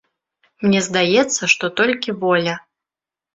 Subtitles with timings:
[0.65, 2.57] Мне здаецца, што толькі воля.